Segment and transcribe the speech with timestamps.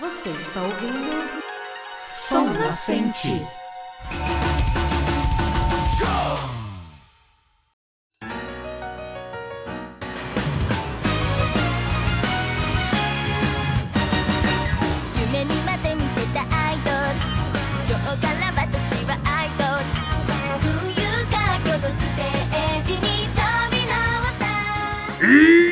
[0.00, 1.28] Você está ouvindo
[2.08, 3.32] Som Nascente.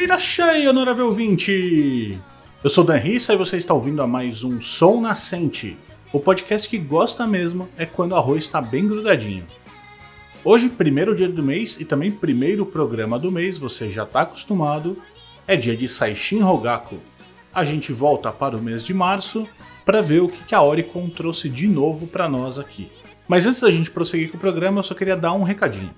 [0.07, 2.21] Irachai, honorável ouvinte!
[2.67, 5.79] Eu sou Dan Rissa e você está ouvindo a mais um Som Nascente,
[6.13, 9.47] o podcast que gosta mesmo é quando o arroz está bem grudadinho.
[10.43, 15.01] Hoje, primeiro dia do mês e também primeiro programa do mês, você já está acostumado,
[15.47, 16.99] é dia de Saishin Rogaku.
[17.55, 19.47] A gente volta para o mês de março
[19.85, 22.91] para ver o que a Oricon trouxe de novo para nós aqui.
[23.29, 25.95] Mas antes da gente prosseguir com o programa, eu só queria dar um recadinho.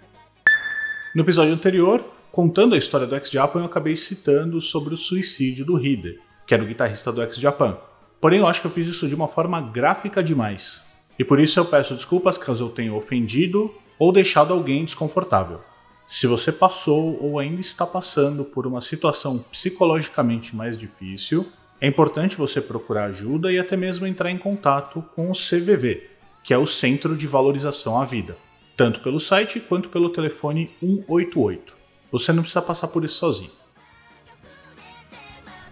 [1.15, 5.83] No episódio anterior, contando a história do X-Japan, eu acabei citando sobre o suicídio do
[5.83, 7.77] Hide, que era o guitarrista do X-Japan.
[8.19, 10.83] Porém, eu acho que eu fiz isso de uma forma gráfica demais.
[11.19, 15.61] E por isso eu peço desculpas caso eu tenha ofendido ou deixado alguém desconfortável.
[16.07, 21.47] Se você passou ou ainda está passando por uma situação psicologicamente mais difícil,
[21.83, 26.09] é importante você procurar ajuda e até mesmo entrar em contato com o CVV,
[26.43, 28.39] que é o Centro de Valorização à Vida,
[28.75, 31.75] tanto pelo site quanto pelo telefone 188.
[32.11, 33.58] Você não precisa passar por isso sozinho.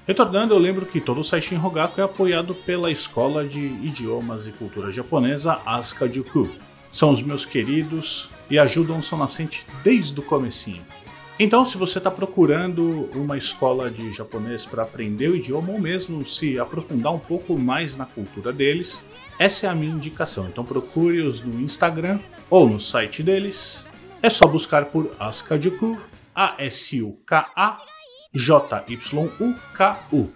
[0.06, 4.52] Retornando, eu lembro que todo o Saishin Rogaku é apoiado pela Escola de Idiomas e
[4.52, 6.48] Cultura Japonesa Asuka Juku.
[6.92, 10.82] São os meus queridos e ajudam o São Nascente desde o comecinho.
[11.40, 16.26] Então, se você está procurando uma escola de japonês para aprender o idioma ou mesmo
[16.26, 19.04] se aprofundar um pouco mais na cultura deles,
[19.40, 20.46] essa é a minha indicação.
[20.46, 23.84] Então procure-os no Instagram ou no site deles.
[24.22, 25.98] É só buscar por Asukajuku,
[26.32, 27.95] A-S-U-K-A
[28.34, 30.30] J-Y-U-K-U.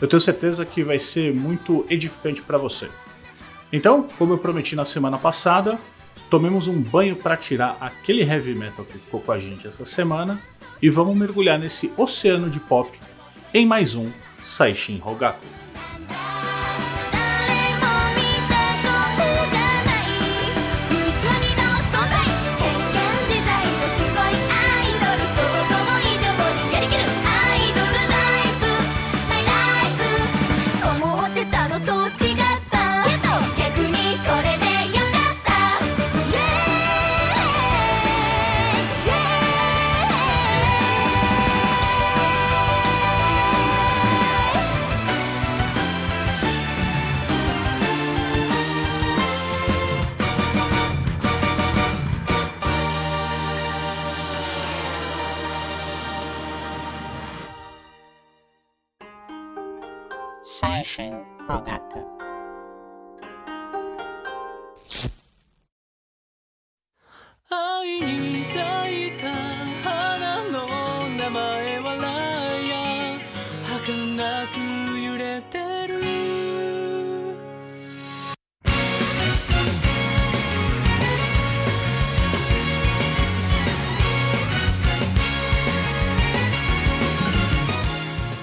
[0.00, 2.88] Eu tenho certeza que vai ser muito edificante para você.
[3.72, 5.78] Então, como eu prometi na semana passada,
[6.30, 10.40] tomemos um banho para tirar aquele heavy metal que ficou com a gente essa semana
[10.80, 12.90] e vamos mergulhar nesse oceano de pop
[13.52, 14.10] em mais um
[14.42, 15.59] Saishin Rogaku.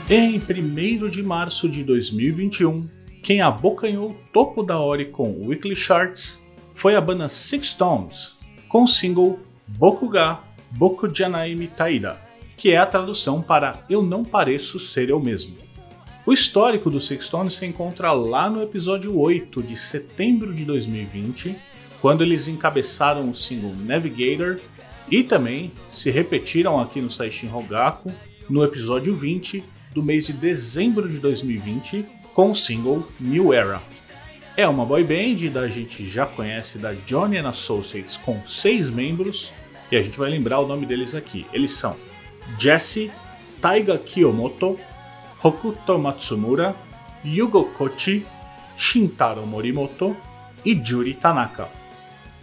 [0.10, 2.88] Em 1 de março de 2021,
[3.22, 6.42] quem abocanhou o topo da Oricon Weekly Charts
[6.74, 8.38] foi a banda Six Tones,
[8.70, 9.38] com o single
[9.68, 10.40] Bokuga
[10.72, 12.18] Boku Janai Taida,
[12.56, 15.58] que é a tradução para Eu Não Pareço Ser Eu Mesmo.
[16.26, 21.54] O histórico do Six Tones se encontra lá no episódio 8 de setembro de 2020,
[22.00, 24.58] quando eles encabeçaram o single Navigator
[25.12, 28.10] e também se repetiram aqui no Saishin Rogaku
[28.50, 33.82] no episódio 20 do mês de dezembro de 2020 com o single New Era.
[34.56, 39.52] É uma boy band da gente já conhece da Johnny and Associates com seis membros
[39.92, 41.48] e a gente vai lembrar o nome deles aqui.
[41.52, 41.96] Eles são
[42.60, 43.12] Jesse,
[43.60, 44.80] Taiga Kiyomoto,
[45.44, 46.76] Hokuto Matsumura,
[47.26, 48.24] Yugo Kochi,
[48.78, 50.16] Shintaro Morimoto
[50.64, 51.70] e Juri Tanaka.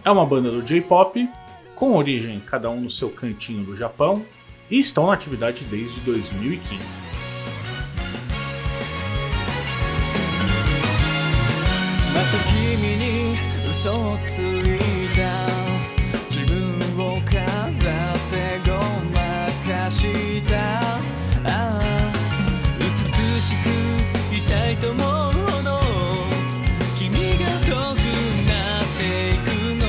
[0.05, 1.29] É uma banda do J-pop
[1.77, 4.27] com origem cada um no seu cantinho do Japão
[4.69, 7.04] e estão na atividade desde 2015.
[12.48, 13.38] 君に
[13.70, 14.80] 嘘をつい
[15.16, 15.22] た
[16.30, 16.58] 自分
[17.00, 17.38] を飾っ
[18.30, 18.76] てご
[19.14, 19.18] ま
[19.68, 22.12] かしたああ
[22.80, 23.66] 美しく
[24.36, 25.80] いたいと思うほど
[26.98, 28.00] 君が遠く
[28.48, 28.54] な
[28.84, 29.48] っていく
[29.80, 29.86] の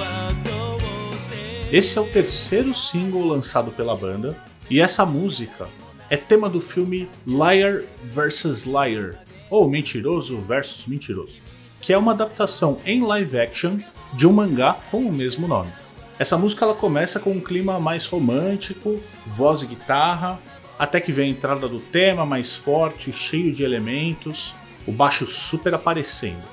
[0.00, 0.02] は
[0.44, 0.76] ど
[1.14, 4.36] うして Esse é o terceiro single lançado pela banda,
[4.70, 5.68] e essa música
[6.08, 9.16] é tema do filme Liar vs Liar,
[9.50, 11.38] ou Mentiroso versus Mentiroso,
[11.81, 13.77] que é uma adaptação em live action
[14.13, 15.71] de um mangá com o mesmo nome.
[16.17, 20.39] Essa música ela começa com um clima mais romântico, voz e guitarra,
[20.77, 24.55] até que vem a entrada do tema mais forte, cheio de elementos,
[24.85, 26.43] o baixo super aparecendo.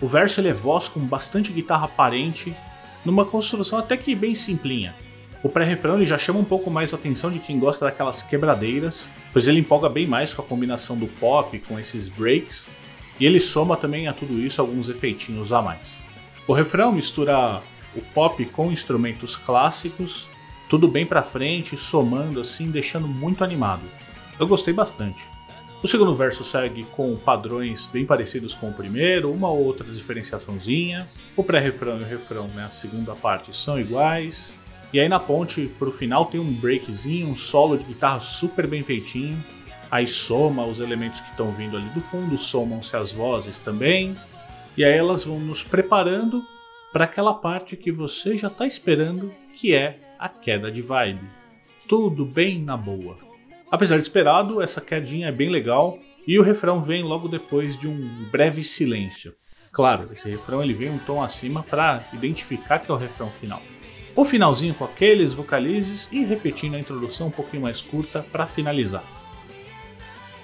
[0.00, 2.56] O verso ele é voz com bastante guitarra aparente,
[3.04, 4.94] numa construção até que bem simplinha.
[5.42, 9.48] O pré-refrão já chama um pouco mais a atenção de quem gosta daquelas quebradeiras, pois
[9.48, 12.68] ele empolga bem mais com a combinação do pop com esses breaks,
[13.22, 16.02] e ele soma também a tudo isso alguns efeitinhos a mais.
[16.44, 17.62] O refrão mistura
[17.94, 20.26] o pop com instrumentos clássicos,
[20.68, 23.82] tudo bem pra frente, somando assim, deixando muito animado.
[24.40, 25.22] Eu gostei bastante.
[25.80, 31.04] O segundo verso segue com padrões bem parecidos com o primeiro, uma ou outra diferenciaçãozinha.
[31.36, 34.52] O pré-refrão e o refrão, né, a segunda parte, são iguais.
[34.92, 38.82] E aí na ponte, pro final, tem um breakzinho, um solo de guitarra super bem
[38.82, 39.40] feitinho.
[39.92, 44.16] Aí soma os elementos que estão vindo ali do fundo, somam-se as vozes também.
[44.74, 46.42] E aí elas vão nos preparando
[46.90, 51.28] para aquela parte que você já está esperando, que é a queda de vibe.
[51.86, 53.18] Tudo bem na boa.
[53.70, 57.86] Apesar de esperado, essa quedinha é bem legal e o refrão vem logo depois de
[57.86, 59.34] um breve silêncio.
[59.70, 63.60] Claro, esse refrão ele vem um tom acima para identificar que é o refrão final.
[64.16, 69.21] O finalzinho com aqueles vocalizes e repetindo a introdução um pouquinho mais curta para finalizar.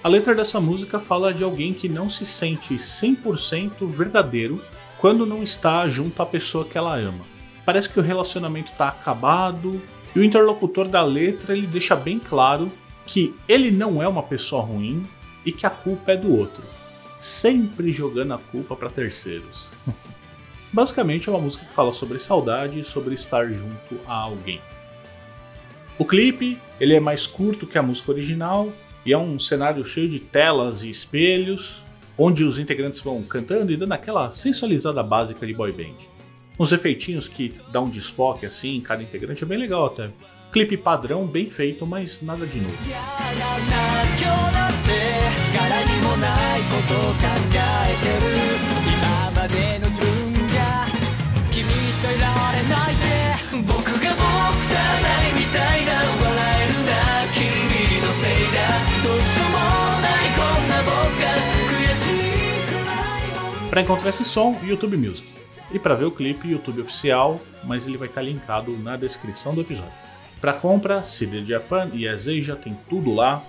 [0.02, 4.62] A letra dessa música fala de alguém que não se sente 100% verdadeiro
[4.96, 7.24] quando não está junto à pessoa que ela ama.
[7.64, 9.82] Parece que o relacionamento está acabado
[10.14, 12.70] e o interlocutor da letra ele deixa bem claro
[13.06, 15.04] que ele não é uma pessoa ruim
[15.44, 16.62] e que a culpa é do outro,
[17.20, 19.70] sempre jogando a culpa para terceiros.
[20.72, 24.60] Basicamente é uma música que fala sobre saudade e sobre estar junto a alguém.
[25.98, 28.72] O clipe ele é mais curto que a música original
[29.08, 31.82] e é um cenário cheio de telas e espelhos,
[32.18, 35.96] onde os integrantes vão cantando e dando aquela sensualizada básica de boy band.
[36.60, 40.10] Uns efeitinhos que dão um desfoque assim em cada integrante é bem legal até.
[40.52, 42.76] Clipe padrão, bem feito, mas nada de novo.
[63.78, 65.28] Para encontrar esse som, YouTube Music.
[65.70, 69.60] E para ver o clipe, YouTube oficial, mas ele vai estar linkado na descrição do
[69.60, 69.92] episódio.
[70.40, 73.40] Para compra, CD Japan e Azeja tem tudo lá.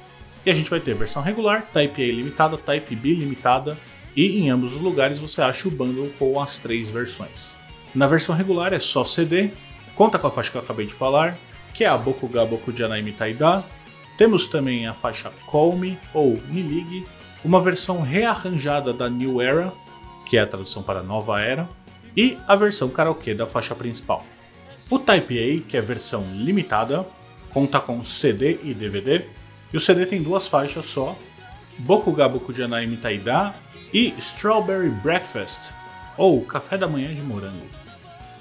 [0.46, 3.76] E a gente vai ter versão regular, Type A limitada, Type B limitada,
[4.16, 7.50] e em ambos os lugares você acha o bundle com as três versões.
[7.96, 9.50] Na versão regular é só CD,
[9.96, 11.40] conta com a faixa que eu acabei de falar,
[11.74, 13.64] que é a Bokuga Boku Janaimi Taida.
[14.16, 17.08] Temos também a faixa Call Me ou Me Ligue,
[17.44, 19.74] uma versão rearranjada da New Era,
[20.30, 21.68] que é a tradução para Nova Era,
[22.16, 24.26] e a versão karaokê da faixa principal.
[24.90, 27.06] O Type A, que é a versão limitada,
[27.52, 29.26] conta com CD e DVD,
[29.74, 31.18] e o CD tem duas faixas só,
[31.80, 33.54] Bokuga Boku Janai Mitaida
[33.94, 35.72] e Strawberry Breakfast,
[36.18, 37.66] ou Café da Manhã de Morango.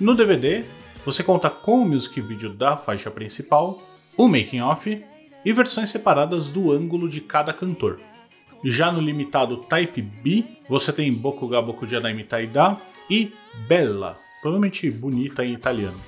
[0.00, 0.64] No DVD,
[1.04, 3.82] você conta com o music video da faixa principal,
[4.16, 5.04] o making off
[5.44, 8.00] e versões separadas do ângulo de cada cantor.
[8.64, 12.76] Já no limitado Type B, você tem Bokuga Boku Janai Mitaida
[13.08, 13.32] e
[13.68, 15.98] Bella, provavelmente bonita em italiano.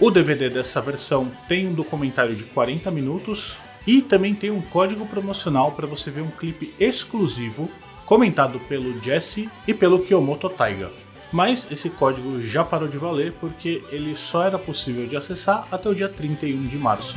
[0.00, 5.06] O DVD dessa versão tem um documentário de 40 minutos e também tem um código
[5.06, 7.70] promocional para você ver um clipe exclusivo
[8.06, 10.90] comentado pelo Jesse e pelo Kiyomoto Taiga.
[11.32, 15.88] Mas esse código já parou de valer porque ele só era possível de acessar até
[15.88, 17.16] o dia 31 de março.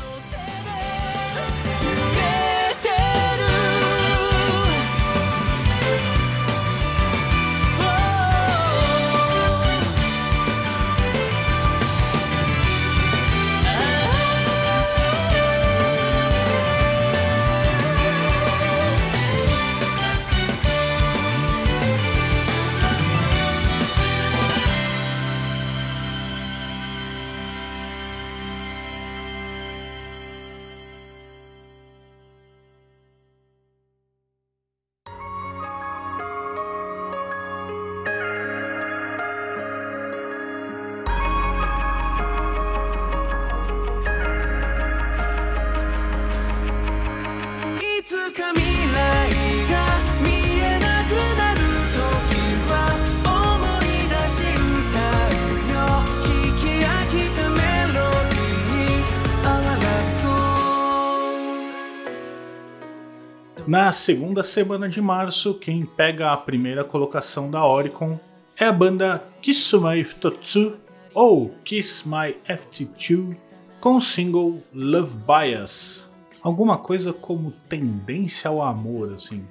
[63.73, 68.19] Na segunda semana de março, quem pega a primeira colocação da Oricon
[68.55, 70.73] é a banda Kissumai Totsu
[71.11, 73.35] ou Kiss My FT2
[73.81, 76.07] com o single Love Bias.
[76.43, 79.43] Alguma coisa como tendência ao amor, assim.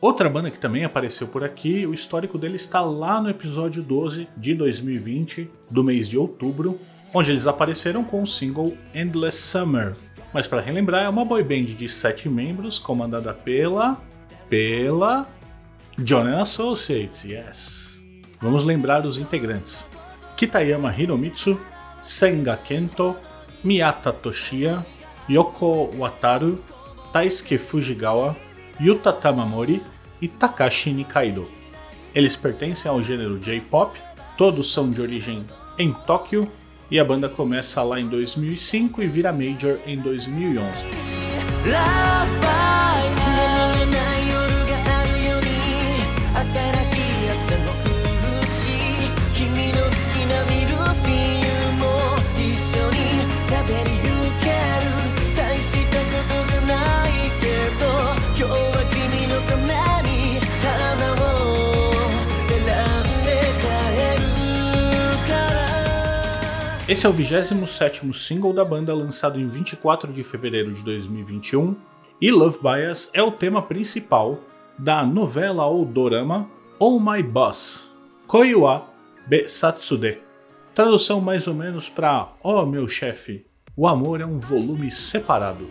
[0.00, 4.28] Outra banda que também apareceu por aqui, o histórico dele está lá no episódio 12
[4.36, 6.78] de 2020, do mês de outubro,
[7.12, 9.96] onde eles apareceram com o single Endless Summer.
[10.34, 14.02] Mas para relembrar, é uma boy band de sete membros, comandada pela.
[14.50, 15.28] pela.
[15.96, 17.96] John Associates, yes.
[18.40, 19.86] Vamos lembrar os integrantes:
[20.36, 21.56] Kitayama Hiromitsu,
[22.02, 23.14] Senga Kento,
[23.62, 24.84] Miyata Toshiya,
[25.30, 26.60] Yoko Wataru,
[27.12, 28.36] Taisuke Fujigawa,
[28.80, 29.80] Yuta Tamamori
[30.20, 31.48] e Takashi Nikaido.
[32.12, 33.96] Eles pertencem ao gênero J-pop,
[34.36, 35.46] todos são de origem
[35.78, 36.50] em Tóquio
[36.94, 40.84] e a banda começa lá em 2005 e vira major em 2011.
[66.86, 71.74] Esse é o 27 single da banda lançado em 24 de fevereiro de 2021
[72.20, 74.38] e Love Bias é o tema principal
[74.78, 76.46] da novela ou dorama
[76.78, 77.88] Oh My Boss,
[78.26, 78.86] Koiwa
[79.26, 80.18] Besatsude.
[80.74, 85.66] Tradução mais ou menos para Oh meu chefe, o amor é um volume separado.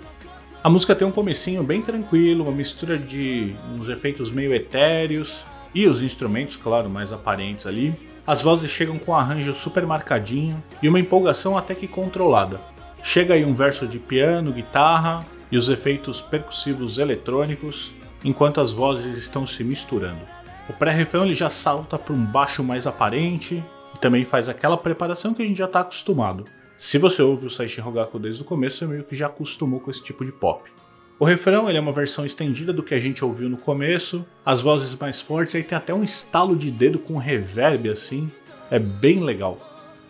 [0.63, 5.85] A música tem um comecinho bem tranquilo, uma mistura de uns efeitos meio etéreos e
[5.85, 7.93] os instrumentos, claro, mais aparentes ali.
[8.25, 12.61] As vozes chegam com um arranjo super marcadinho e uma empolgação até que controlada.
[13.03, 17.91] Chega aí um verso de piano, guitarra e os efeitos percussivos eletrônicos,
[18.23, 20.21] enquanto as vozes estão se misturando.
[20.69, 23.61] O pré-refrão ele já salta para um baixo mais aparente
[23.93, 26.45] e também faz aquela preparação que a gente já está acostumado.
[26.77, 29.91] Se você ouve o Saishi Rogaku desde o começo, você meio que já acostumou com
[29.91, 30.71] esse tipo de pop.
[31.23, 34.59] O refrão ele é uma versão estendida do que a gente ouviu no começo, as
[34.59, 38.29] vozes mais fortes, aí tem até um estalo de dedo com reverb assim,
[38.69, 39.57] é bem legal.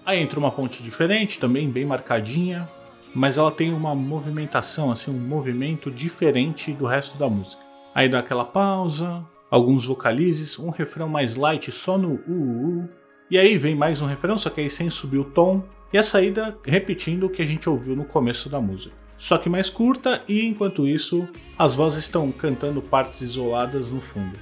[0.03, 2.67] Aí entra uma ponte diferente, também bem marcadinha,
[3.13, 7.61] mas ela tem uma movimentação, assim, um movimento diferente do resto da música.
[7.93, 12.89] Aí dá aquela pausa, alguns vocalizes, um refrão mais light só no uh, uh, uh,
[13.29, 16.01] e aí vem mais um refrão, só que aí sem subir o tom, e a
[16.01, 20.21] saída repetindo o que a gente ouviu no começo da música só que mais curta,
[20.27, 21.25] e enquanto isso,
[21.57, 24.37] as vozes estão cantando partes isoladas no fundo.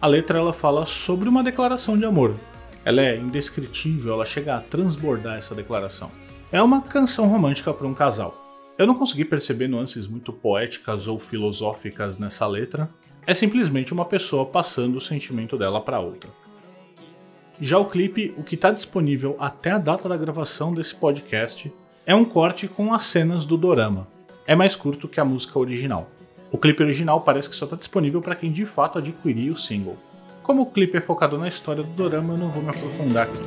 [0.00, 2.34] A letra ela fala sobre uma declaração de amor.
[2.84, 6.10] Ela é indescritível, ela chega a transbordar essa declaração.
[6.50, 8.60] É uma canção romântica para um casal.
[8.76, 12.90] Eu não consegui perceber nuances muito poéticas ou filosóficas nessa letra,
[13.24, 16.28] é simplesmente uma pessoa passando o sentimento dela para outra.
[17.60, 21.72] Já o clipe, o que está disponível até a data da gravação desse podcast,
[22.06, 24.06] é um corte com as cenas do dorama.
[24.46, 26.08] É mais curto que a música original.
[26.52, 29.96] O clipe original parece que só está disponível para quem de fato adquirir o single.
[30.44, 33.40] Como o clipe é focado na história do dorama, eu não vou me aprofundar aqui.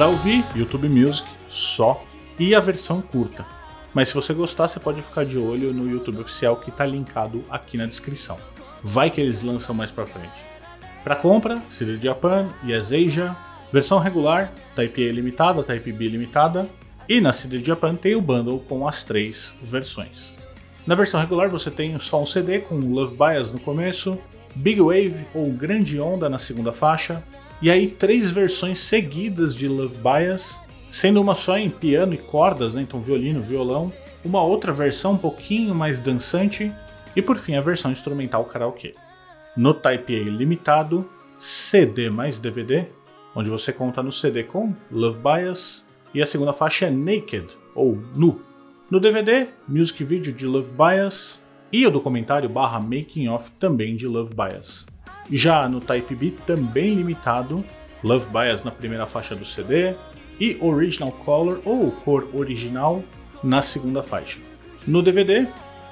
[0.00, 2.02] Para ouvir, YouTube Music só
[2.38, 3.44] e a versão curta.
[3.92, 7.44] Mas se você gostar, você pode ficar de olho no YouTube oficial que está linkado
[7.50, 8.38] aqui na descrição.
[8.82, 10.42] Vai que eles lançam mais para frente.
[11.04, 13.36] Para compra, CD Japan e Asia,
[13.70, 16.66] versão regular, Type A limitada, Type B limitada,
[17.06, 20.34] e na CD Japan tem o bundle com as três versões.
[20.86, 24.18] Na versão regular você tem só um CD com Love Bias no começo,
[24.54, 27.22] Big Wave ou Grande Onda na segunda faixa,
[27.62, 32.74] e aí três versões seguidas de Love Bias, sendo uma só em piano e cordas,
[32.74, 32.82] né?
[32.82, 33.92] então violino, violão,
[34.24, 36.72] uma outra versão um pouquinho mais dançante
[37.14, 38.94] e por fim a versão instrumental karaokê.
[39.56, 42.86] No Type A limitado, CD mais DVD,
[43.34, 47.98] onde você conta no CD com Love Bias e a segunda faixa é Naked ou
[48.14, 48.40] Nu.
[48.90, 51.38] No DVD, music video de Love Bias
[51.72, 54.86] e o documentário barra making of também de Love Bias.
[55.30, 57.64] Já no Type B, também limitado,
[58.02, 59.94] Love Bias na primeira faixa do CD
[60.40, 63.02] e Original Color ou cor original
[63.42, 64.38] na segunda faixa.
[64.86, 65.46] No DVD,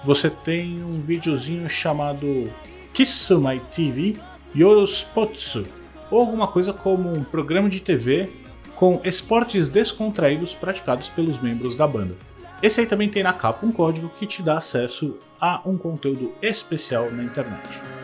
[0.04, 2.50] você tem um videozinho chamado
[2.94, 4.16] Kissumai TV
[4.56, 5.64] Yorospotsu,
[6.10, 8.30] ou alguma coisa como um programa de TV
[8.74, 12.14] com esportes descontraídos praticados pelos membros da banda.
[12.62, 16.32] Esse aí também tem na capa um código que te dá acesso a um conteúdo
[16.42, 17.97] especial na internet.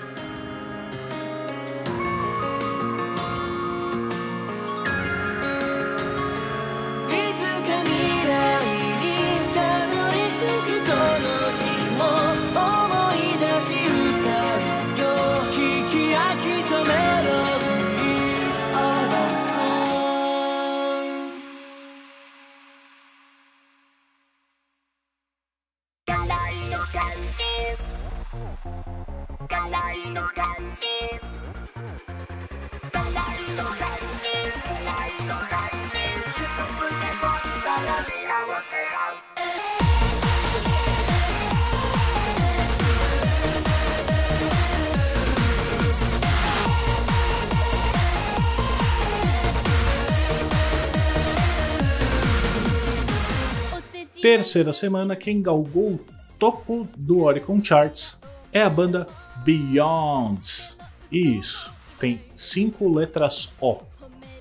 [54.24, 56.00] Terceira semana, quem galgou o
[56.38, 58.18] topo do Oricon Charts
[58.50, 59.06] é a banda
[59.44, 60.78] Beyonds.
[61.12, 63.80] Isso, tem cinco letras O.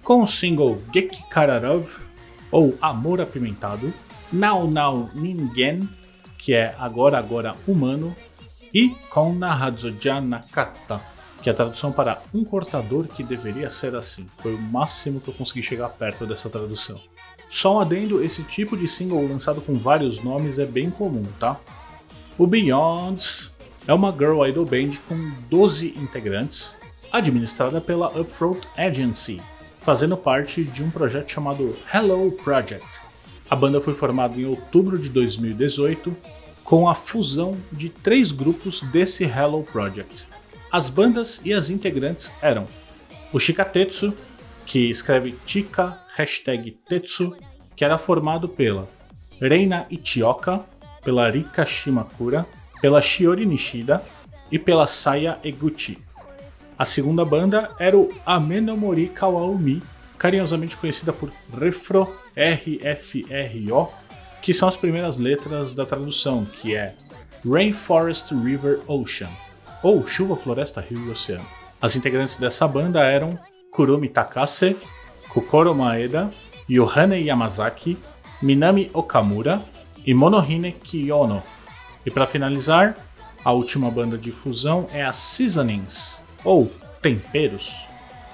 [0.02, 1.98] Com o single Geki Kararov,
[2.50, 3.94] ou Amor Apimentado,
[4.32, 5.90] Now Now Ningen,
[6.38, 8.16] que é Agora Agora Humano,
[8.74, 11.02] e com Nahazoja Nakata,
[11.42, 14.30] que é a tradução para Um Cortador que Deveria Ser Assim.
[14.38, 16.98] Foi o máximo que eu consegui chegar perto dessa tradução.
[17.54, 21.60] Só um adendo, esse tipo de single lançado com vários nomes é bem comum, tá?
[22.36, 23.52] O Beyonds
[23.88, 26.74] é uma girl idol band com 12 integrantes,
[27.12, 29.40] administrada pela Upfront Agency,
[29.84, 32.88] fazendo parte de um projeto chamado Hello Project.
[33.48, 36.18] A banda foi formada em outubro de 2018
[36.64, 40.26] com a fusão de três grupos desse Hello Project.
[40.72, 42.66] As bandas e as integrantes eram
[43.32, 44.12] o Shikatetsu,
[44.66, 47.36] que escreve Chika hashtag Tetsu,
[47.76, 48.88] que era formado pela
[49.40, 50.64] Reina Ichioka,
[51.04, 52.46] pela Rika Shimakura,
[52.82, 54.02] pela Shiori Nishida
[54.52, 55.98] e pela Saya Eguchi.
[56.78, 59.82] A segunda banda era o Amenomori Kawaumi,
[60.18, 63.90] carinhosamente conhecida por Refro, R-F-R-O,
[64.42, 66.96] que são as primeiras letras da tradução, que é
[67.46, 69.30] Rainforest River Ocean,
[69.82, 71.46] ou Chuva, Floresta, Rio e Oceano.
[71.82, 73.38] As integrantes dessa banda eram
[73.74, 74.78] Kurumi Takase,
[75.30, 76.30] Kokoro Maeda,
[76.70, 77.98] Yohane Yamazaki,
[78.42, 79.62] Minami Okamura
[80.06, 81.42] e Monohine Kiyono.
[82.06, 82.96] E para finalizar,
[83.44, 87.76] a última banda de fusão é a Seasonings, ou Temperos,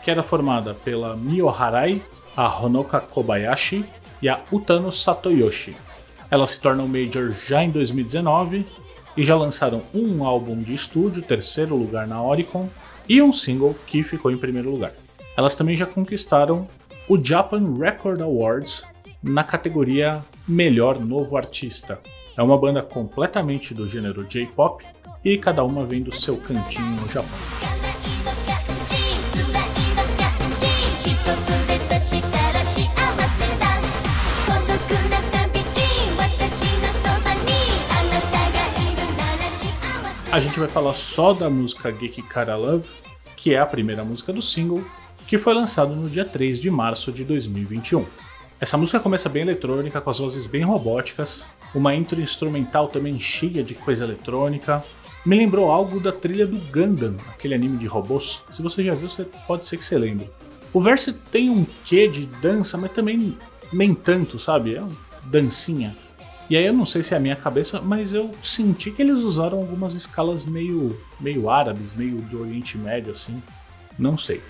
[0.03, 2.01] que era formada pela Mio Harai,
[2.35, 3.85] a Honoka Kobayashi
[4.21, 5.75] e a Utano Satoyoshi.
[6.29, 8.65] Elas se tornam major já em 2019
[9.17, 12.69] e já lançaram um álbum de estúdio, terceiro lugar na Oricon,
[13.07, 14.93] e um single que ficou em primeiro lugar.
[15.39, 16.67] Elas também já conquistaram
[17.07, 18.83] o Japan Record Awards
[19.23, 21.97] na categoria Melhor Novo Artista.
[22.35, 24.85] É uma banda completamente do gênero J-pop
[25.23, 27.39] e cada uma vem do seu cantinho no Japão.
[40.33, 42.89] A gente vai falar só da música Geek Kara Love,
[43.37, 44.83] que é a primeira música do single,
[45.29, 48.03] que foi lançado no dia 3 de março de 2021.
[48.59, 53.63] Essa música começa bem eletrônica, com as vozes bem robóticas, uma intro instrumental também cheia
[53.63, 54.83] de coisa eletrônica.
[55.23, 58.41] Me lembrou algo da trilha do Gundam, aquele anime de robôs.
[58.51, 59.07] Se você já viu,
[59.45, 60.31] pode ser que você lembre.
[60.73, 63.37] O verso tem um quê de dança, mas também
[63.71, 64.77] nem tanto, sabe?
[64.77, 64.89] É uma
[65.25, 65.95] dancinha.
[66.49, 69.21] E aí eu não sei se é a minha cabeça, mas eu senti que eles
[69.21, 73.39] usaram algumas escalas meio, meio árabes, meio do Oriente Médio, assim.
[73.95, 74.41] Não sei.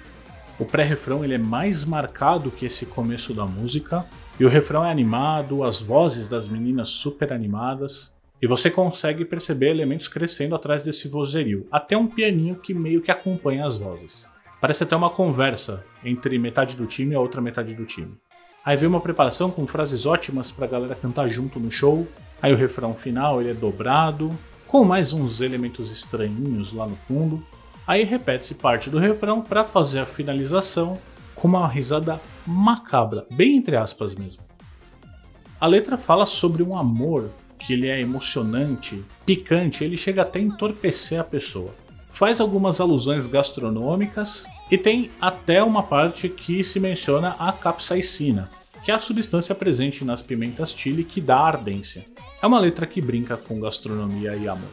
[0.59, 4.05] O pré-refrão ele é mais marcado que esse começo da música,
[4.37, 9.69] e o refrão é animado, as vozes das meninas super animadas, e você consegue perceber
[9.69, 14.25] elementos crescendo atrás desse vozerio, até um pianinho que meio que acompanha as vozes.
[14.59, 18.17] Parece até uma conversa entre metade do time e a outra metade do time.
[18.65, 22.05] Aí vem uma preparação com frases ótimas pra galera cantar junto no show.
[22.41, 24.29] Aí o refrão final ele é dobrado,
[24.67, 27.41] com mais uns elementos estranhinhos lá no fundo.
[27.89, 30.95] Aí repete-se parte do refrão para fazer a finalização
[31.33, 34.43] com uma risada macabra, bem entre aspas mesmo.
[35.59, 40.41] A letra fala sobre um amor que ele é emocionante, picante, ele chega até a
[40.43, 41.73] entorpecer a pessoa.
[42.09, 48.51] Faz algumas alusões gastronômicas e tem até uma parte que se menciona a capsaicina,
[48.85, 52.05] que é a substância presente nas pimentas chili que dá ardência.
[52.39, 54.69] É uma letra que brinca com gastronomia e amor.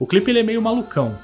[0.00, 1.16] O clipe ele é meio malucão,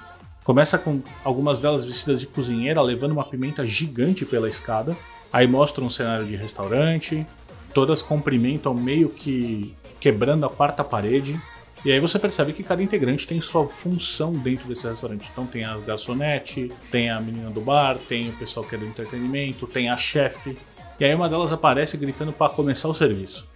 [0.49, 4.97] Começa com algumas delas vestidas de cozinheira levando uma pimenta gigante pela escada.
[5.31, 7.27] Aí mostra um cenário de restaurante,
[7.75, 11.39] todas cumprimentam meio que quebrando a quarta parede.
[11.85, 15.29] E aí você percebe que cada integrante tem sua função dentro desse restaurante.
[15.31, 18.87] Então tem a garçonete, tem a menina do bar, tem o pessoal que é do
[18.87, 20.57] entretenimento, tem a chefe.
[20.99, 23.47] E aí uma delas aparece gritando para começar o serviço.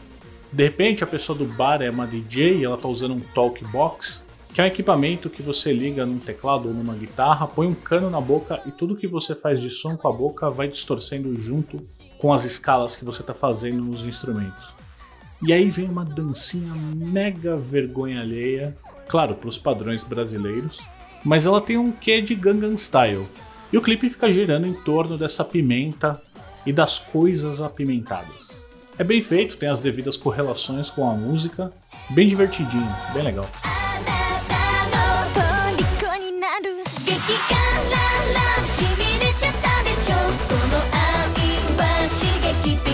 [0.53, 3.65] De repente a pessoa do bar é uma DJ e ela tá usando um talk
[3.69, 7.75] box, que é um equipamento que você liga num teclado ou numa guitarra, põe um
[7.75, 11.35] cano na boca e tudo que você faz de som com a boca vai distorcendo
[11.41, 11.83] junto
[12.19, 14.75] com as escalas que você está fazendo nos instrumentos.
[15.43, 18.77] E aí vem uma dancinha mega vergonha alheia,
[19.09, 20.81] claro, para os padrões brasileiros,
[21.25, 23.27] mas ela tem um quê de Gangnam Style.
[23.73, 26.21] E o clipe fica girando em torno dessa pimenta
[26.67, 28.63] e das coisas apimentadas.
[28.99, 31.73] É bem feito, tem as devidas correlações com a música,
[32.11, 33.49] bem divertidinho, bem legal.
[36.42, 37.54] あなたの虜になる激辛
[38.34, 40.16] ラブしびれちゃったでしょ
[40.50, 40.98] この愛
[41.78, 42.90] は刺激的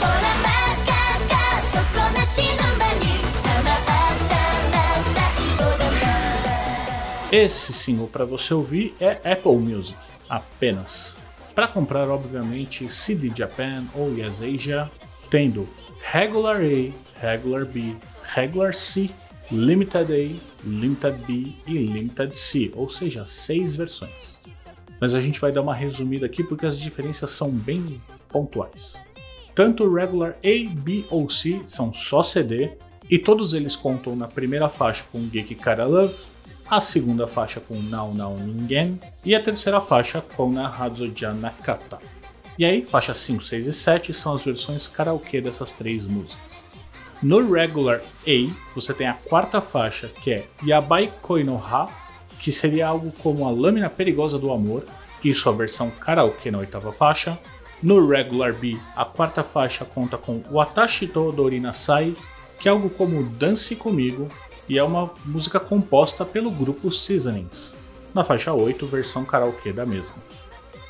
[0.00, 0.50] ほらバ
[0.82, 0.90] カ
[1.30, 1.38] か
[1.70, 2.66] 底なし沼
[2.98, 3.06] に
[3.44, 4.34] ハマった
[4.74, 4.78] ら
[5.14, 5.18] 最
[5.56, 6.10] 後だわ
[7.30, 9.96] Esse single para você ouvir é Apple Music,
[10.28, 11.14] apenas.
[11.54, 14.90] Para comprar, obviamente, CD Japan ou Yes Asia,
[15.30, 15.68] tendo
[16.12, 17.96] Regular A, Regular B,
[18.34, 19.10] Regular C,
[19.51, 24.39] Limited A, Limited B e Limited C, ou seja, seis versões.
[24.99, 28.95] Mas a gente vai dar uma resumida aqui porque as diferenças são bem pontuais.
[29.53, 32.71] Tanto o Regular A, B ou C são só CD
[33.09, 36.15] e todos eles contam na primeira faixa com Geek Cara Love,
[36.69, 41.99] a segunda faixa com Now Now Ningen e a terceira faixa com Nahazu Nakata.
[42.57, 46.50] E aí, faixas 5, 6 e 7 são as versões karaokê dessas três músicas.
[47.21, 51.87] No Regular A, você tem a quarta faixa que é Yabai Koi no Ha,
[52.39, 54.83] que seria algo como a lâmina perigosa do amor,
[55.23, 57.37] e sua versão karaokê na oitava faixa.
[57.83, 62.15] No Regular B, a quarta faixa conta com Watashi to Dorinasai,
[62.59, 64.27] que é algo como Dance Comigo,
[64.67, 67.75] e é uma música composta pelo grupo Seasonings.
[68.15, 70.15] Na faixa 8, versão karaokê da mesma.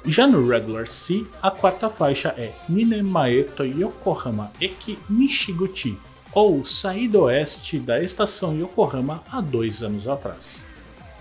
[0.06, 5.98] Já no Regular C, a quarta faixa é Ninemae to Yokohama Eki Nishiguchi,
[6.34, 10.62] ou Saí do Oeste da estação Yokohama há dois anos atrás.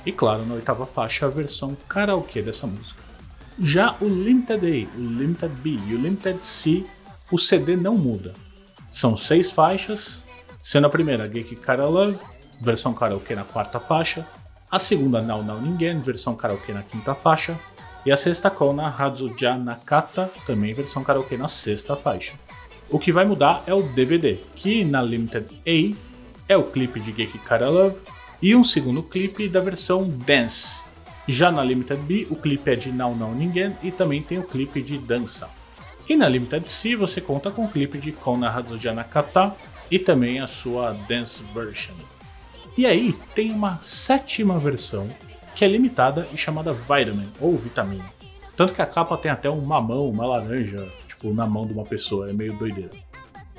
[0.06, 3.02] E claro, na oitava faixa, a versão karaokê dessa música.
[3.58, 6.84] Já o Limited A, o Limited B e o Limited C,
[7.30, 8.34] o CD não muda.
[8.90, 10.22] São seis faixas,
[10.62, 12.18] sendo a primeira Geek Kara Love,
[12.60, 14.26] versão karaokê na quarta faixa,
[14.70, 17.58] a segunda Now Now Ningen, versão karaokê na quinta faixa,
[18.06, 22.32] e a sexta Kona Hazuja Nakata, também versão karaokê na sexta faixa.
[22.92, 25.96] O que vai mudar é o DVD, que na Limited A
[26.48, 27.96] é o clipe de Geek Kara Love
[28.42, 30.74] e um segundo clipe da versão Dance.
[31.28, 34.42] Já na Limited B, o clipe é de Now Now Ningen e também tem o
[34.42, 35.48] clipe de Dança.
[36.08, 39.54] E na Limited C, você conta com o clipe de Kona Hazuja Nakata
[39.88, 41.94] e também a sua Dance Version.
[42.76, 45.08] E aí tem uma sétima versão
[45.54, 48.04] que é limitada e chamada Vitamin ou Vitamina.
[48.56, 50.88] Tanto que a capa tem até um mamão, uma laranja,
[51.20, 52.90] tipo, na mão de uma pessoa, é meio doideira.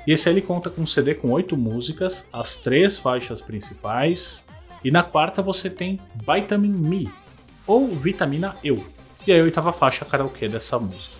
[0.04, 4.42] E esse ele conta com um CD com oito músicas, as três faixas principais,
[4.84, 7.08] e na quarta você tem Vitamin Me,
[7.64, 8.84] ou Vitamina Eu,
[9.24, 11.14] e a oitava faixa karaokê dessa música.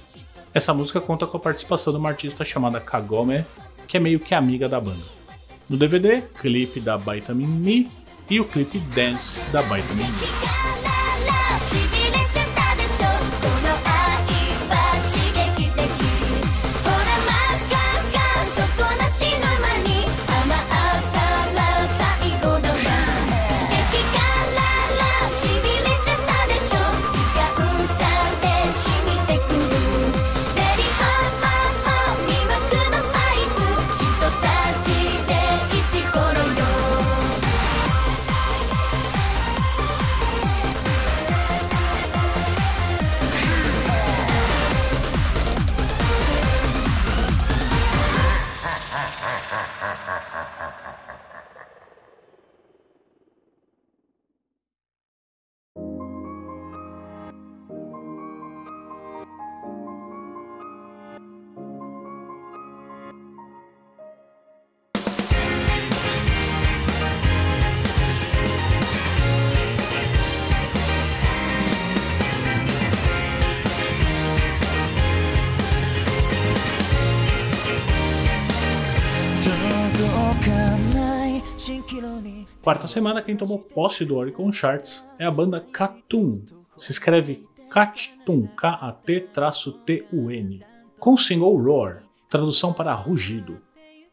[0.52, 3.44] Essa música conta com a participação de uma artista chamada Kagome,
[3.86, 5.04] que é meio que amiga da banda.
[5.70, 7.90] No DVD, clipe da Vitamin Me
[8.28, 10.91] e o clipe Dance da Vitamin Me.
[82.62, 86.42] Quarta semana, quem tomou posse do Oricon Charts é a banda Katun.
[86.78, 89.84] Se escreve Katun, K-A-T-T-U-N.
[90.96, 93.60] com o single Roar, tradução para rugido.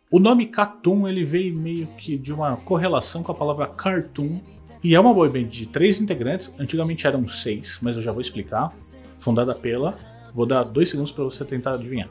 [0.10, 4.40] O nome Cartoon ele veio meio que de uma correlação com a palavra cartoon
[4.84, 8.22] e é uma boy band de três integrantes, antigamente eram seis, mas eu já vou
[8.22, 8.74] explicar.
[9.20, 9.96] Fundada pela,
[10.34, 12.10] vou dar dois segundos para você tentar adivinhar.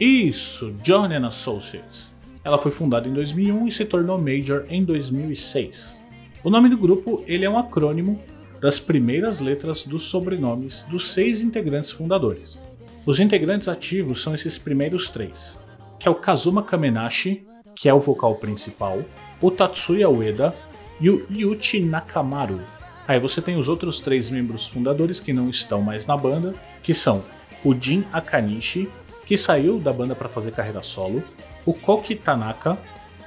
[0.00, 2.17] Isso, John and Associates.
[2.44, 5.98] Ela foi fundada em 2001 e se tornou major em 2006.
[6.42, 8.20] O nome do grupo ele é um acrônimo
[8.60, 12.62] das primeiras letras dos sobrenomes dos seis integrantes fundadores.
[13.06, 15.58] Os integrantes ativos são esses primeiros três,
[15.98, 19.02] que é o Kazuma Kamenashi, que é o vocal principal,
[19.40, 20.54] o Tatsuya Ueda
[21.00, 22.60] e o Yuchi Nakamaru.
[23.06, 26.92] Aí você tem os outros três membros fundadores que não estão mais na banda, que
[26.92, 27.24] são
[27.64, 28.88] o Jin Akanishi,
[29.26, 31.22] que saiu da banda para fazer carreira solo,
[31.68, 32.78] o Koki Tanaka,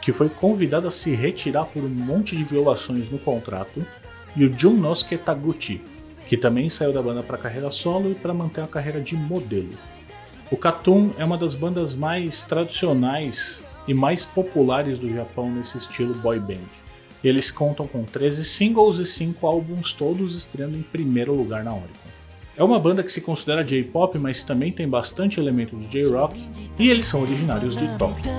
[0.01, 3.86] que foi convidado a se retirar por um monte de violações no contrato,
[4.36, 5.80] e o Junnosuke Taguchi,
[6.27, 9.69] que também saiu da banda para carreira solo e para manter a carreira de modelo.
[10.49, 16.15] O Katun é uma das bandas mais tradicionais e mais populares do Japão nesse estilo
[16.15, 16.65] boy band.
[17.23, 22.00] Eles contam com 13 singles e 5 álbuns, todos estreando em primeiro lugar na Oricon.
[22.62, 26.47] É uma banda que se considera J-pop, mas também tem bastante elemento de J-rock,
[26.78, 28.32] e eles são originários de Tóquio.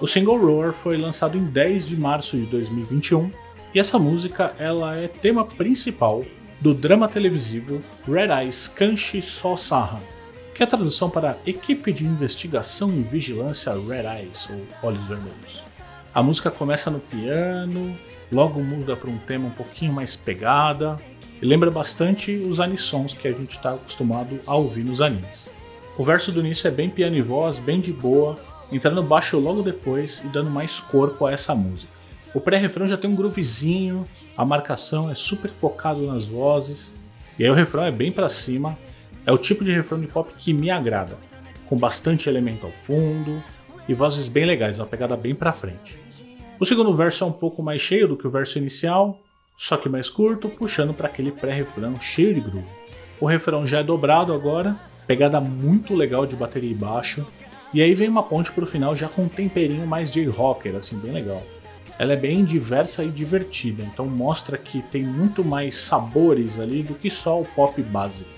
[0.00, 3.30] O single Roar foi lançado em 10 de março de 2021
[3.74, 6.24] e essa música ela é tema principal
[6.60, 10.00] do drama televisivo Red Eyes Kanshi Sosahan,
[10.54, 15.62] que é a tradução para Equipe de Investigação e Vigilância Red Eyes, ou Olhos Vermelhos.
[16.12, 17.96] A música começa no piano,
[18.30, 20.98] logo muda para um tema um pouquinho mais pegada,
[21.40, 25.48] e lembra bastante os anisons que a gente está acostumado a ouvir nos animes.
[25.96, 28.38] O verso do início é bem piano e voz, bem de boa,
[28.72, 31.92] entrando baixo logo depois e dando mais corpo a essa música.
[32.32, 34.06] O pré-refrão já tem um groovezinho,
[34.36, 36.92] a marcação é super focado nas vozes,
[37.38, 38.78] e aí o refrão é bem para cima.
[39.26, 41.16] É o tipo de refrão de pop que me agrada,
[41.66, 43.42] com bastante elemento ao fundo
[43.88, 45.98] e vozes bem legais, uma pegada bem para frente.
[46.58, 49.18] O segundo verso é um pouco mais cheio do que o verso inicial,
[49.56, 52.66] só que mais curto, puxando para aquele pré-refrão cheio de groove.
[53.20, 57.26] O refrão já é dobrado agora, pegada muito legal de bateria e baixo,
[57.72, 60.98] e aí vem uma ponte pro final já com um temperinho mais de rocker, assim,
[60.98, 61.42] bem legal
[62.00, 66.94] ela é bem diversa e divertida, então mostra que tem muito mais sabores ali do
[66.94, 68.30] que só o pop básico.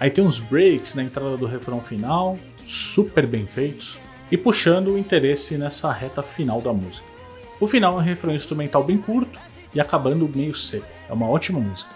[0.00, 3.98] Aí tem uns breaks na entrada do refrão final, super bem feitos,
[4.32, 7.06] e puxando o interesse nessa reta final da música.
[7.60, 9.38] O final é um refrão instrumental bem curto
[9.74, 10.86] e acabando meio seco.
[11.06, 11.90] É uma ótima música.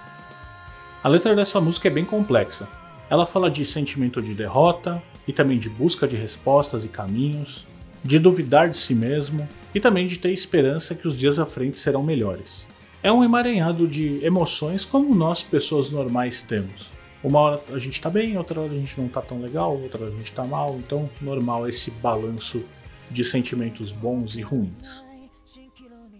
[1.03, 2.69] A letra dessa música é bem complexa.
[3.09, 7.67] Ela fala de sentimento de derrota e também de busca de respostas e caminhos,
[8.03, 11.79] de duvidar de si mesmo e também de ter esperança que os dias à frente
[11.79, 12.67] serão melhores.
[13.03, 16.91] É um emaranhado de emoções como nós, pessoas normais, temos.
[17.23, 20.05] Uma hora a gente tá bem, outra hora a gente não tá tão legal, outra
[20.05, 22.64] hora a gente tá mal, então normal esse balanço
[23.11, 25.05] de sentimentos bons e ruins.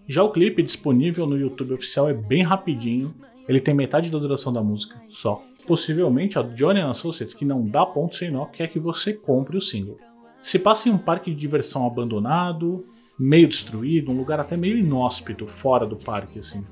[0.07, 3.13] Já o clipe disponível no YouTube oficial é bem rapidinho,
[3.47, 5.41] ele tem metade da duração da música só.
[5.67, 9.61] Possivelmente a Johnny Associates, que não dá ponto sem nó, quer que você compre o
[9.61, 9.97] single.
[10.41, 12.85] Se passa em um parque de diversão abandonado,
[13.19, 16.65] meio destruído, um lugar até meio inóspito, fora do parque, assim.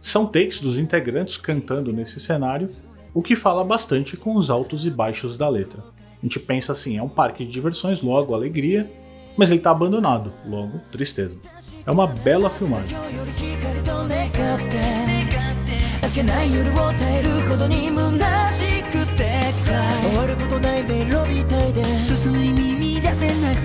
[0.00, 2.68] São takes dos integrantes cantando nesse cenário,
[3.14, 5.80] o que fala bastante com os altos e baixos da letra.
[5.80, 8.90] A gente pensa assim, é um parque de diversões, logo alegria,
[9.36, 11.38] mas ele está abandonado, logo tristeza.
[11.86, 12.96] É uma bela filmagem.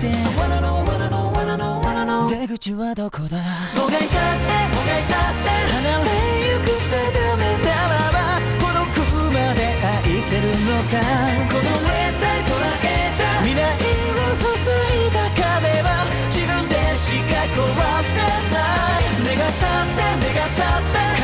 [0.06, 0.60] Wanna
[2.06, 3.38] know 出口はどこだ？
[3.74, 5.50] もがいたってもがいたって。
[5.74, 6.14] 離れ
[6.52, 6.86] ゆく定
[7.36, 8.86] めならば孤独
[9.32, 11.02] まで愛せるのか？
[11.50, 13.26] この熱帯捉えた。
[13.42, 14.70] 未来を塞
[15.06, 15.88] いだ壁は
[16.30, 17.58] 自分でしか壊
[18.06, 18.22] せ
[18.54, 18.56] な
[19.02, 19.34] い。
[19.36, 21.17] 願ったって願ったって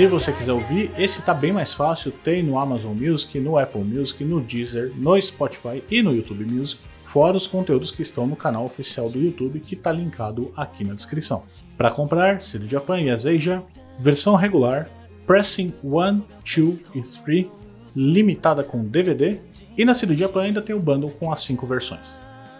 [0.00, 3.84] Se você quiser ouvir, esse tá bem mais fácil, tem no Amazon Music, no Apple
[3.84, 6.80] Music, no Deezer, no Spotify e no YouTube Music.
[7.04, 10.94] fora os conteúdos que estão no canal oficial do YouTube que está linkado aqui na
[10.94, 11.42] descrição.
[11.76, 13.62] Para comprar, CD Japan e Azeja,
[13.98, 14.88] versão regular,
[15.26, 17.46] Pressing 1, 2 e 3,
[17.94, 19.38] limitada com DVD,
[19.76, 22.08] e na CD Japan ainda tem o bundle com as 5 versões.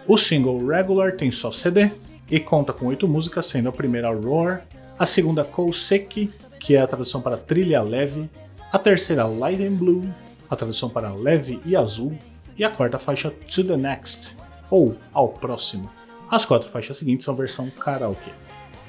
[0.07, 1.89] O single regular tem só CD
[2.29, 4.63] e conta com 8 músicas, sendo a primeira Roar,
[4.99, 6.29] a segunda Kouseki,
[6.61, 8.29] que é a tradução para trilha leve,
[8.71, 10.07] a terceira Light and Blue,
[10.49, 12.17] a tradução para leve e azul,
[12.55, 14.37] e a quarta faixa To the Next,
[14.69, 15.89] ou Ao Próximo.
[16.29, 18.31] As quatro faixas seguintes são versão karaoke.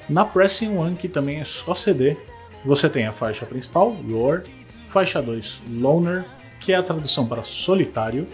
[0.07, 2.15] Na Pressing One, que também é só CD,
[2.63, 4.43] você tem a faixa principal, Roar,
[4.87, 6.23] faixa 2, Loner,
[6.59, 8.27] que é a tradução para solitário,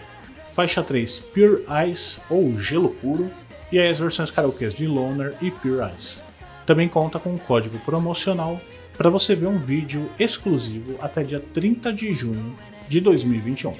[0.52, 3.30] faixa 3, Pure Ice, ou Gelo Puro,
[3.72, 6.20] e aí as versões karaokês de Loner e Pure Ice.
[6.66, 8.60] Também conta com um código promocional
[9.00, 12.54] para você ver um vídeo exclusivo até dia 30 de junho
[12.86, 13.72] de 2021.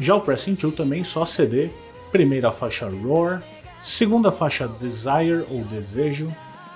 [0.00, 1.70] Já o Pressing 2 também só CD
[2.10, 3.44] primeira faixa Roar,
[3.80, 6.34] segunda faixa Desire ou Desejo,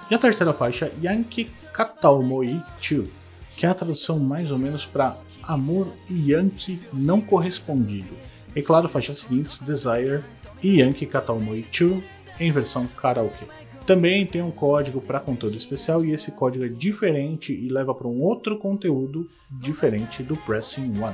[0.09, 3.09] e a terceira faixa Yankee Kataomoi 2,
[3.57, 8.15] que é a tradução mais ou menos para Amor Yankee Não Correspondido.
[8.55, 10.23] E claro, faixas seguintes Desire
[10.63, 12.05] e Yankee Kataomoi 2
[12.39, 13.64] em versão karaoke.
[13.87, 18.09] Também tem um código para conteúdo especial e esse código é diferente e leva para
[18.09, 21.13] um outro conteúdo diferente do Pressing 1.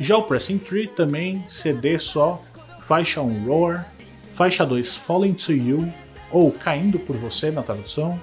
[0.00, 2.42] Já o Pressing 3 também CD só
[2.86, 3.92] faixa 1 Roar,
[4.34, 5.86] faixa 2 Falling to You,
[6.30, 8.18] ou Caindo por Você na tradução,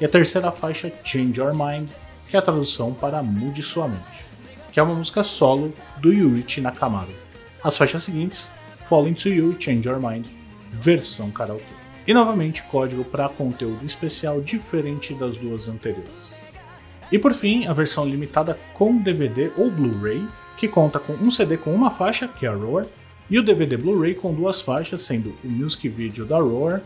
[0.00, 1.88] e a terceira faixa Change Your Mind,
[2.28, 4.24] que é a tradução para Mude Sua Mente,
[4.70, 7.10] que é uma música solo do Yuichi Nakamoto.
[7.64, 8.48] As faixas seguintes,
[8.88, 10.24] Falling to You Change Your Mind,
[10.70, 11.77] versão karaoke.
[12.08, 16.34] E novamente código para conteúdo especial diferente das duas anteriores.
[17.12, 21.58] E por fim, a versão limitada com DVD ou Blu-ray, que conta com um CD
[21.58, 22.86] com uma faixa, que é a Roar,
[23.28, 26.80] e o DVD Blu-ray com duas faixas, sendo o music video da Roar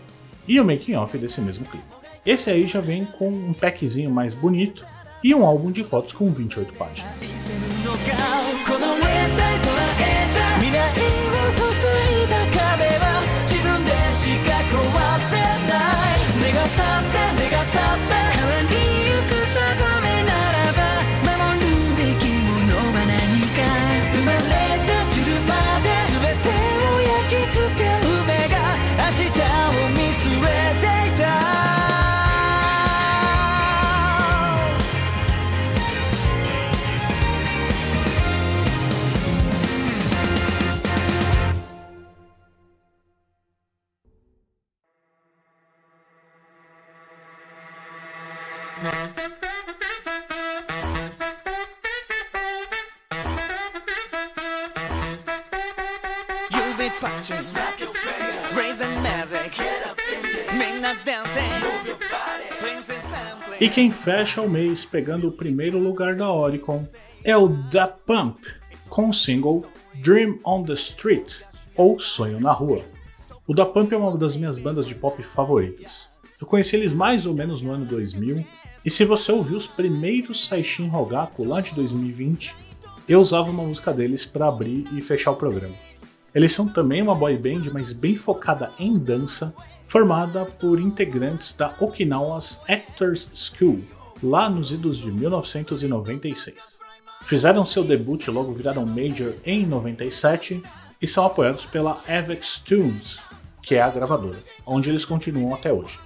[0.48, 1.87] e o making off desse mesmo clipe.
[2.26, 4.85] Esse aí já vem com um packzinho mais bonito
[5.22, 7.12] e um álbum de fotos com 28 páginas.
[63.62, 66.85] E quem fecha o mês pegando o primeiro lugar da Oricon
[67.22, 68.44] é o Da Pump,
[68.88, 69.64] com o single
[70.03, 71.35] Dream on the Street,
[71.77, 72.83] ou Sonho na Rua.
[73.46, 76.09] O Da Pump é uma das minhas bandas de pop favoritas.
[76.40, 78.44] Eu conheci eles mais ou menos no ano 2000,
[78.85, 82.57] e se você ouviu os primeiros Saishin Rogaku lá de 2020,
[83.09, 85.77] eu usava uma música deles para abrir e fechar o programa.
[86.35, 89.55] Eles são também uma boy band, mas bem focada em dança,
[89.92, 93.83] formada por integrantes da Okinawa's Actors School,
[94.22, 96.78] lá nos idos de 1996.
[97.24, 100.62] Fizeram seu debut e logo viraram major em 97
[100.98, 103.20] e são apoiados pela Avex Tunes,
[103.62, 106.00] que é a gravadora, onde eles continuam até hoje.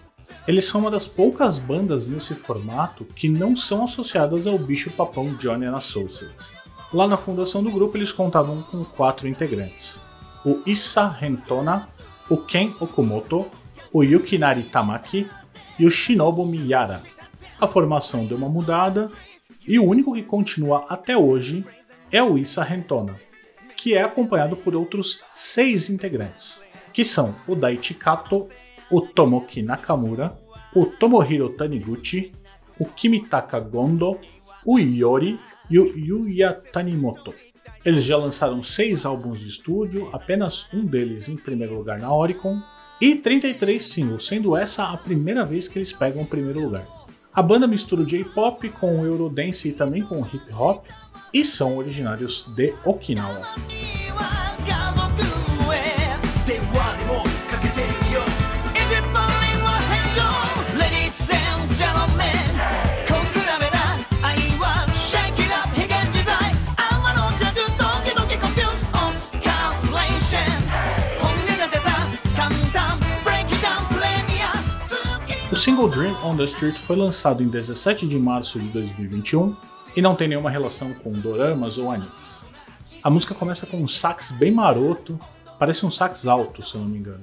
[0.48, 5.36] Eles são uma das poucas bandas nesse formato que não são associadas ao bicho papão
[5.36, 6.54] Johnny and Associates.
[6.92, 10.00] Lá na fundação do grupo eles contavam com quatro integrantes:
[10.44, 11.86] o Issa Rentona,
[12.28, 13.46] o Ken Okumoto,
[13.92, 15.28] o Yukinari Tamaki
[15.78, 17.02] e o Shinobu Miyara.
[17.60, 19.10] A formação deu uma mudada
[19.66, 21.64] e o único que continua até hoje
[22.10, 23.18] é o Issa Rentona,
[23.76, 26.60] que é acompanhado por outros seis integrantes,
[26.92, 28.48] que são o Daichi Kato,
[28.90, 30.38] o Tomoki Nakamura,
[30.74, 32.32] o Tomohiro Taniguchi,
[32.78, 34.18] o Kimitaka Gondo,
[34.64, 35.38] o Iori
[35.70, 37.34] e o Yuya Tanimoto.
[37.84, 42.60] Eles já lançaram seis álbuns de estúdio, apenas um deles em primeiro lugar na Oricon,
[43.00, 46.86] e 33 singles, sendo essa a primeira vez que eles pegam o primeiro lugar.
[47.32, 50.86] A banda mistura o J-pop com o Eurodance e também com o hip hop,
[51.32, 53.42] e são originários de Okinawa.
[75.66, 79.52] Single Dream on the Street foi lançado em 17 de março de 2021
[79.96, 82.40] e não tem nenhuma relação com doramas ou animes.
[83.02, 85.18] A música começa com um sax bem maroto,
[85.58, 87.22] parece um sax alto, se eu não me engano.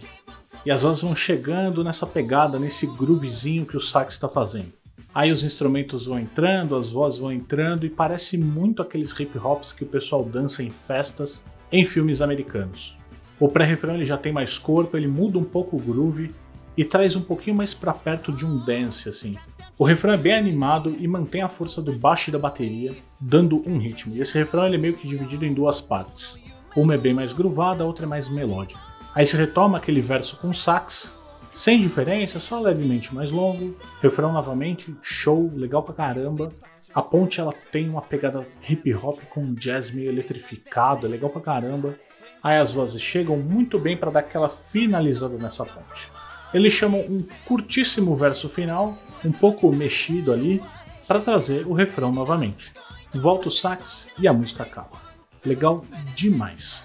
[0.65, 4.73] E as vozes vão chegando nessa pegada, nesse groovezinho que o sax está fazendo.
[5.15, 9.71] Aí os instrumentos vão entrando, as vozes vão entrando e parece muito aqueles hip hops
[9.71, 11.41] que o pessoal dança em festas
[11.71, 12.97] em filmes americanos.
[13.39, 16.29] O pré-refrão ele já tem mais corpo, ele muda um pouco o groove
[16.77, 19.37] e traz um pouquinho mais para perto de um dance assim.
[19.77, 23.67] O refrão é bem animado e mantém a força do baixo e da bateria, dando
[23.67, 24.15] um ritmo.
[24.15, 26.39] E esse refrão ele é meio que dividido em duas partes.
[26.75, 28.79] Uma é bem mais groovada, a outra é mais melódica.
[29.15, 31.15] Aí se retoma aquele verso com sax,
[31.53, 33.75] sem diferença, só levemente mais longo.
[34.01, 36.49] Refrão novamente, show, legal pra caramba.
[36.93, 41.41] A ponte ela tem uma pegada hip hop com jazz meio eletrificado, é legal pra
[41.41, 41.95] caramba.
[42.43, 46.11] Aí as vozes chegam muito bem para dar aquela finalizada nessa ponte.
[46.53, 50.61] Eles chamam um curtíssimo verso final, um pouco mexido ali,
[51.07, 52.71] para trazer o refrão novamente.
[53.13, 55.01] Volta o sax e a música acaba.
[55.45, 55.83] Legal
[56.15, 56.83] demais.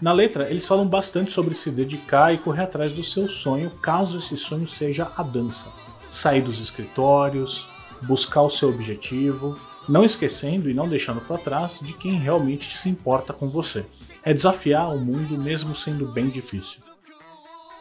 [0.00, 4.18] Na letra, eles falam bastante sobre se dedicar e correr atrás do seu sonho, caso
[4.18, 5.68] esse sonho seja a dança.
[6.10, 7.66] Sair dos escritórios,
[8.02, 12.88] buscar o seu objetivo, não esquecendo e não deixando para trás de quem realmente se
[12.88, 13.84] importa com você.
[14.22, 16.80] É desafiar o mundo mesmo sendo bem difícil.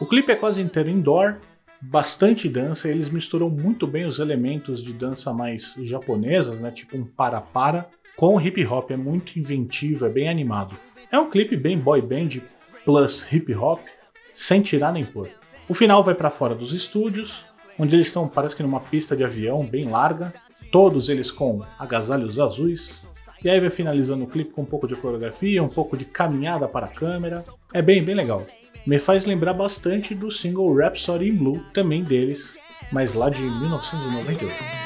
[0.03, 1.37] O clipe é quase inteiro indoor,
[1.79, 6.97] bastante dança, e eles misturam muito bem os elementos de dança mais japonesas, né, tipo
[6.97, 7.87] um para-para,
[8.17, 10.75] com o hip hop, é muito inventivo, é bem animado.
[11.09, 12.41] É um clipe bem boy band
[12.83, 13.79] plus hip hop,
[14.33, 15.29] sem tirar nem pôr.
[15.69, 17.45] O final vai para fora dos estúdios,
[17.79, 20.33] onde eles estão, parece que numa pista de avião bem larga,
[20.69, 23.07] todos eles com agasalhos azuis.
[23.41, 26.67] E aí vai finalizando o clipe com um pouco de coreografia, um pouco de caminhada
[26.67, 27.45] para a câmera.
[27.73, 28.45] É bem, bem legal
[28.85, 32.57] me faz lembrar bastante do single Rhapsody in Blue, também deles,
[32.91, 34.83] mas lá de 1998.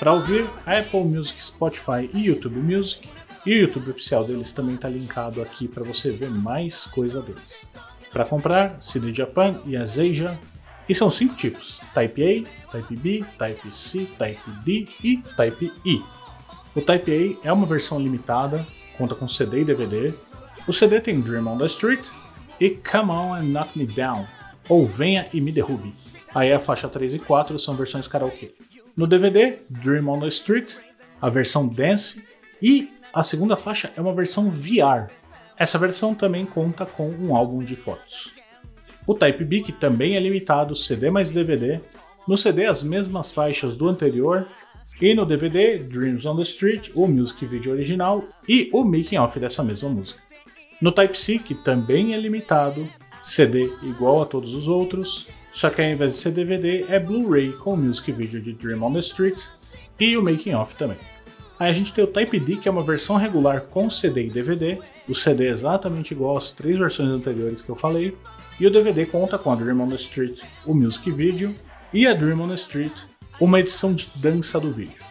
[0.00, 3.06] Para ouvir, Apple Music, Spotify e YouTube Music,
[3.46, 7.66] e o YouTube oficial deles também está linkado aqui para você ver mais coisa deles.
[8.12, 10.38] Para comprar, CD Japan e Azeja.
[10.88, 16.02] E são cinco tipos: Type A, Type B, Type C, Type D e Type E.
[16.74, 18.66] O Type A é uma versão limitada,
[18.98, 20.12] conta com CD e DVD.
[20.66, 22.04] O CD tem Dream on the Street
[22.60, 24.26] e Come On and Knock Me Down,
[24.68, 25.94] ou Venha e Me Derrube.
[26.34, 28.52] Aí a faixa 3 e 4 são versões karaokê.
[28.96, 30.74] No DVD, Dream on the Street,
[31.20, 32.24] a versão Dance
[32.60, 35.10] e a segunda faixa é uma versão VR.
[35.56, 38.32] Essa versão também conta com um álbum de fotos.
[39.06, 41.80] O Type B, que também é limitado, CD mais DVD.
[42.26, 44.46] No CD, as mesmas faixas do anterior.
[45.00, 49.40] E no DVD, Dreams on the Street, o music video original e o making off
[49.40, 50.20] dessa mesma música.
[50.80, 52.86] No Type-C, que também é limitado,
[53.22, 57.52] CD igual a todos os outros, só que ao invés de ser DVD, é Blu-ray
[57.52, 59.42] com o music video de Dream on the Street
[59.98, 60.98] e o making off também.
[61.60, 64.30] Aí a gente tem o Type D, que é uma versão regular com CD e
[64.30, 64.78] DVD.
[65.06, 68.16] O CD é exatamente igual às três versões anteriores que eu falei.
[68.58, 71.54] E o DVD conta com a Dream on the Street, o music video,
[71.92, 72.94] e a Dream on the Street,
[73.38, 75.02] uma edição de dança do vídeo.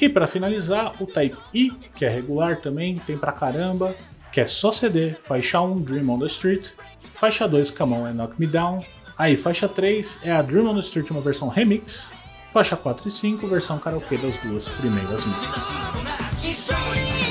[0.00, 3.94] E para finalizar, o Type E, que é regular também, tem pra caramba,
[4.32, 6.70] que é só CD, faixa 1 Dream on the Street,
[7.14, 8.84] faixa 2 Come On and Knock Me Down,
[9.16, 12.10] aí faixa 3 é a Dream on the Street, uma versão remix,
[12.52, 17.21] faixa 4 e 5, versão karaokê das duas primeiras músicas.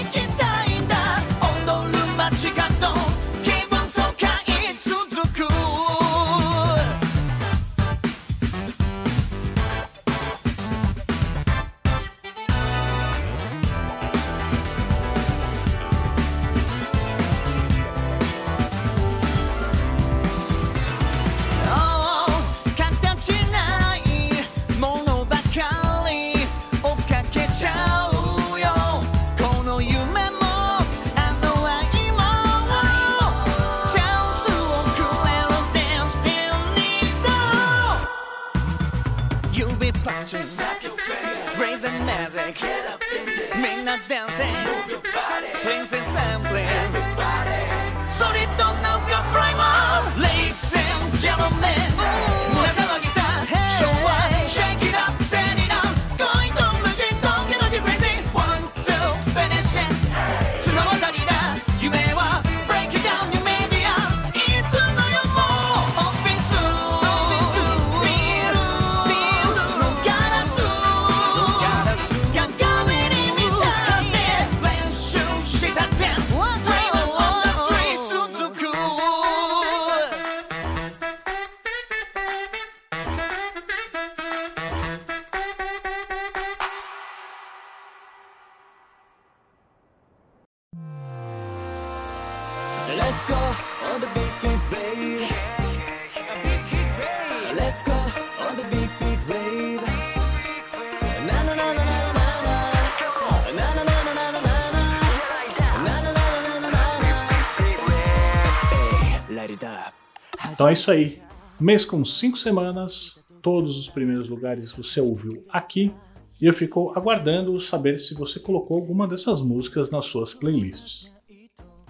[110.71, 111.19] É isso aí.
[111.59, 115.93] Mês com cinco semanas, todos os primeiros lugares você ouviu aqui.
[116.39, 121.11] E eu fico aguardando saber se você colocou alguma dessas músicas nas suas playlists.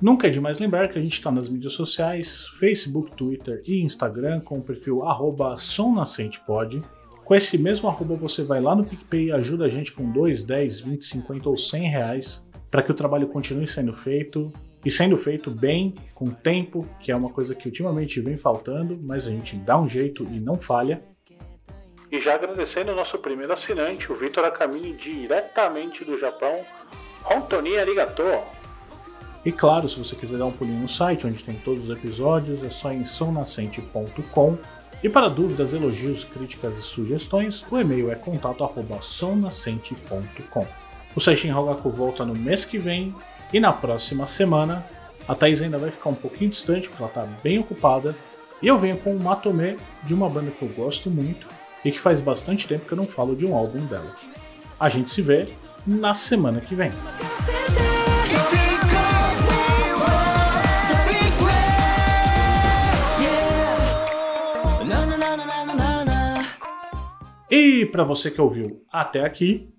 [0.01, 4.41] Nunca é demais lembrar que a gente está nas mídias sociais, Facebook, Twitter e Instagram
[4.41, 5.03] com o perfil
[5.57, 6.79] somnascentepod.
[7.23, 10.43] Com esse mesmo arroba você vai lá no PicPay e ajuda a gente com 2,
[10.43, 14.51] 10, 20, 50 ou 100 reais para que o trabalho continue sendo feito
[14.83, 19.27] e sendo feito bem, com tempo, que é uma coisa que ultimamente vem faltando, mas
[19.27, 20.99] a gente dá um jeito e não falha.
[22.11, 26.59] E já agradecendo o nosso primeiro assinante, o Vitor Akamine, diretamente do Japão.
[27.29, 28.23] Hontoni arigato!
[29.45, 32.63] E claro, se você quiser dar um pulinho no site, onde tem todos os episódios,
[32.63, 34.57] é só em somnascente.com.
[35.03, 40.67] E para dúvidas, elogios, críticas e sugestões, o e-mail é contato@somnascente.com.
[41.15, 43.15] O Seishin Rogaku volta no mês que vem
[43.53, 44.83] e na próxima semana
[45.27, 48.15] a Thaís ainda vai ficar um pouquinho distante porque ela está bem ocupada.
[48.61, 51.47] E eu venho com o Matome de uma banda que eu gosto muito
[51.83, 54.15] e que faz bastante tempo que eu não falo de um álbum dela.
[54.79, 55.47] A gente se vê
[55.85, 56.91] na semana que vem.
[67.49, 69.69] E para você que ouviu até aqui,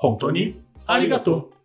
[0.00, 1.57] Hontoni arigato!